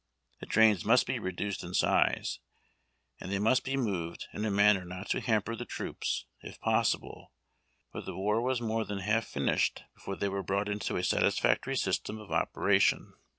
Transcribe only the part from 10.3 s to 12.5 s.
brought into a satisfactory system of